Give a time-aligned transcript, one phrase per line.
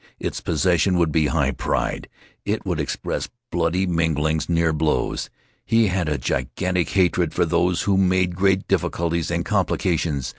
[0.19, 2.09] Its possession would be high pride.
[2.43, 5.29] It would express bloody minglings, near blows.
[5.63, 10.27] He had a gigantic hatred for those who made great difficulties and complications.